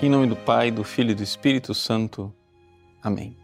[0.00, 2.32] Em nome do Pai, do Filho e do Espírito Santo.
[3.02, 3.36] Amém.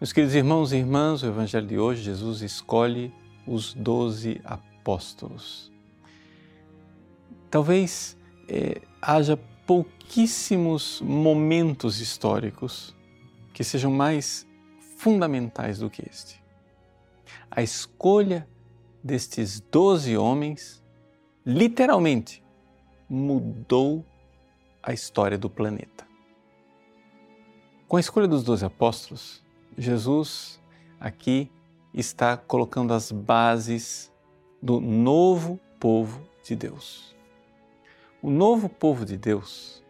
[0.00, 3.12] Meus queridos irmãos e irmãs, o Evangelho de hoje, Jesus escolhe
[3.44, 5.72] os doze apóstolos.
[7.50, 8.16] Talvez
[8.48, 12.94] é, haja pouquíssimos momentos históricos
[13.52, 14.46] que sejam mais
[14.96, 16.40] fundamentais do que este.
[17.50, 18.48] A escolha
[19.02, 20.80] destes doze homens,
[21.44, 22.44] literalmente,
[23.08, 24.06] mudou
[24.82, 26.06] a história do planeta.
[27.88, 29.42] Com a escolha dos doze apóstolos,
[29.76, 30.60] Jesus
[30.98, 31.50] aqui
[31.92, 34.12] está colocando as bases
[34.62, 37.16] do novo povo de Deus.
[38.22, 39.82] O novo povo de Deus,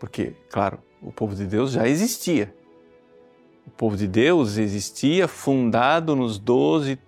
[0.00, 2.54] porque, claro, o povo de Deus já existia.
[3.66, 6.98] O povo de Deus existia fundado nos doze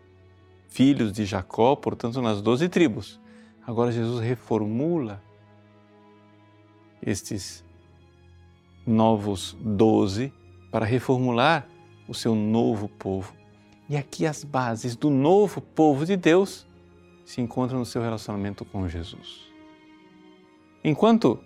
[0.69, 3.21] filhos de Jacó, portanto, nas doze tribos.
[3.67, 5.23] Agora Jesus reformula
[7.07, 7.65] estes
[8.85, 10.33] novos doze
[10.71, 11.67] para reformular
[12.09, 13.33] o seu novo povo.
[13.89, 16.67] E aqui as bases do novo povo de Deus
[17.25, 19.47] se encontram no seu relacionamento com Jesus.
[20.83, 21.39] Enquanto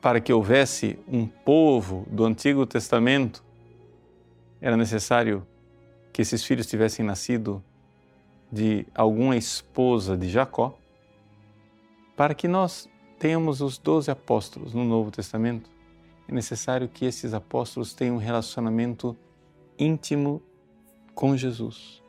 [0.00, 3.42] para que houvesse um povo do Antigo Testamento
[4.60, 5.46] era necessário
[6.12, 7.62] que esses filhos tivessem nascido
[8.52, 10.78] de alguma esposa de Jacó,
[12.14, 12.88] para que nós
[13.24, 15.70] temos os doze apóstolos no Novo Testamento,
[16.28, 19.16] é necessário que esses apóstolos tenham um relacionamento
[19.78, 20.42] íntimo
[21.14, 22.02] com Jesus.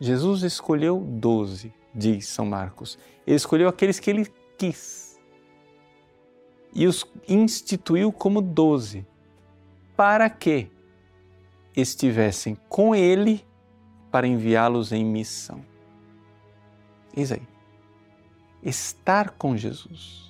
[0.00, 2.98] Jesus escolheu doze, diz São Marcos.
[3.24, 4.26] Ele escolheu aqueles que ele
[4.58, 5.20] quis
[6.74, 9.06] e os instituiu como doze,
[9.96, 10.68] para que
[11.76, 13.46] estivessem com ele
[14.10, 15.64] para enviá-los em missão.
[17.16, 17.46] Eis aí.
[18.64, 20.26] Estar com Jesus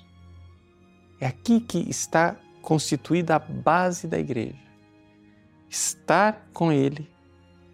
[1.19, 4.57] é aqui que está constituída a base da igreja.
[5.69, 7.09] Estar com Ele,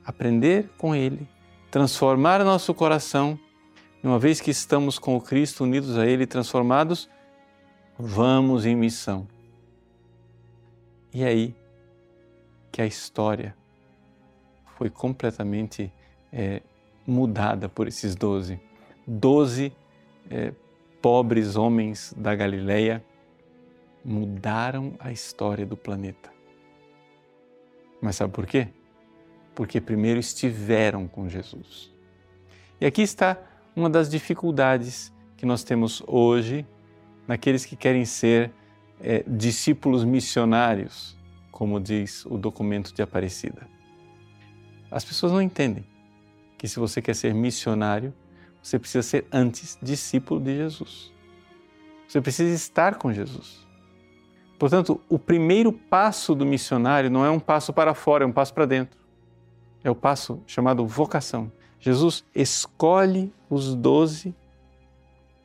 [0.06, 1.28] aprender com Ele,
[1.70, 3.40] transformar nosso coração,
[4.04, 7.10] uma vez que estamos com o Cristo unidos a Ele, transformados,
[7.98, 9.28] vamos em missão.
[11.14, 11.56] E é aí
[12.72, 13.56] que a história
[14.78, 15.92] foi completamente
[16.32, 16.62] é,
[17.06, 18.60] mudada por esses doze.
[19.06, 19.72] Doze
[20.30, 20.54] é,
[21.02, 23.04] pobres homens da Galileia
[24.04, 26.32] mudaram a história do planeta.
[28.02, 28.68] Mas sabe por quê?
[29.56, 31.92] Porque primeiro estiveram com Jesus.
[32.82, 33.38] E aqui está
[33.76, 36.66] uma das dificuldades que nós temos hoje
[37.28, 38.52] naqueles que querem ser
[39.00, 41.18] é, discípulos missionários,
[41.52, 43.68] como diz o documento de Aparecida.
[44.92, 45.86] As pessoas não entendem
[46.58, 48.14] que se você quer ser missionário,
[48.62, 51.12] você precisa ser antes discípulo de Jesus.
[52.08, 53.68] Você precisa estar com Jesus.
[54.64, 58.54] Portanto, o primeiro passo do missionário não é um passo para fora, é um passo
[58.54, 58.98] para dentro.
[59.84, 61.52] É o passo chamado vocação.
[61.82, 64.34] Jesus escolhe os doze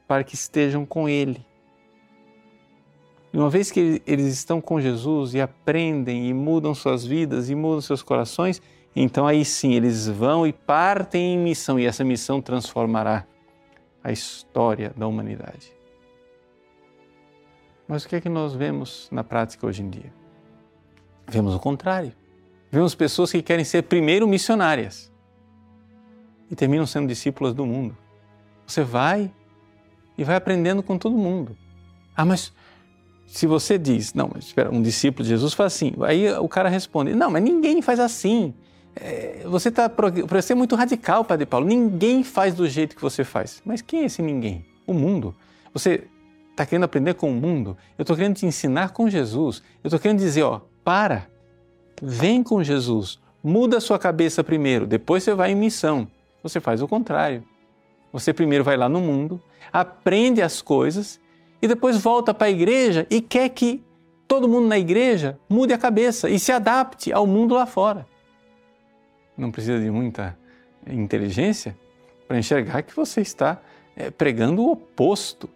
[0.06, 1.45] para que estejam com Ele.
[3.33, 7.56] E uma vez que eles estão com Jesus e aprendem e mudam suas vidas e
[7.56, 8.62] mudam seus corações,
[8.95, 13.27] então aí sim eles vão e partem em missão e essa missão transformará
[14.00, 15.77] a história da humanidade.
[17.88, 20.12] Mas o que é que nós vemos na prática hoje em dia?
[21.26, 22.12] Vemos o contrário.
[22.71, 25.10] Vemos pessoas que querem ser primeiro missionárias
[26.50, 27.97] e terminam sendo discípulas do mundo.
[28.66, 29.32] Você vai
[30.19, 31.56] e vai aprendendo com todo mundo.
[32.15, 32.53] Ah, mas
[33.26, 36.69] se você diz, não, mas espera, um discípulo de Jesus faz assim, aí o cara
[36.69, 38.55] responde, não, mas ninguém faz assim.
[38.97, 41.66] É, você está para ser muito radical, Padre Paulo.
[41.66, 43.62] Ninguém faz do jeito que você faz.
[43.65, 44.66] Mas quem é esse ninguém?
[44.87, 45.34] O mundo.
[45.72, 46.09] Você
[46.59, 49.63] está querendo aprender com o mundo, eu estou querendo te ensinar com Jesus.
[49.83, 51.29] Eu estou querendo dizer, ó, para,
[52.03, 56.09] vem com Jesus, muda a sua cabeça primeiro, depois você vai em missão.
[56.43, 57.45] Você faz o contrário.
[58.13, 59.41] Você primeiro vai lá no mundo,
[59.73, 61.21] aprende as coisas
[61.61, 63.85] e depois volta para a igreja e quer que
[64.27, 68.06] todo mundo na igreja mude a cabeça e se adapte ao mundo lá fora.
[69.37, 70.37] Não precisa de muita
[70.87, 71.77] inteligência
[72.27, 73.61] para enxergar que você está
[73.94, 75.49] é, pregando o oposto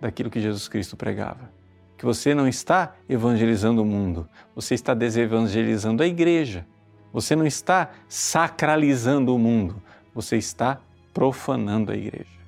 [0.00, 1.50] daquilo que Jesus Cristo pregava.
[1.96, 6.66] Que você não está evangelizando o mundo, você está desevangelizando a igreja.
[7.12, 9.82] Você não está sacralizando o mundo,
[10.14, 10.80] você está
[11.12, 12.38] profanando a igreja.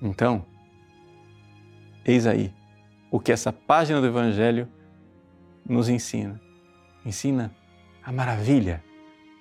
[0.00, 0.46] Então,
[2.04, 2.54] eis aí
[3.10, 4.68] o que essa página do Evangelho
[5.68, 6.40] nos ensina.
[7.04, 7.54] Ensina
[8.02, 8.82] a maravilha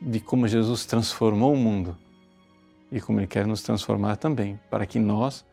[0.01, 1.95] de como Jesus transformou o mundo
[2.91, 5.45] e como Ele quer nos transformar também, para que nós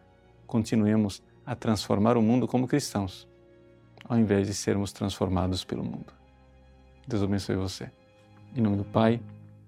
[0.46, 3.28] continuemos a transformar o mundo como cristãos,
[4.08, 6.12] ao invés de sermos transformados pelo mundo.
[7.06, 7.90] Deus abençoe você.
[8.54, 9.20] Em nome do Pai,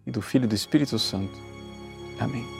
[0.09, 1.39] e do Filho e do Espírito Santo.
[2.19, 2.58] Amém.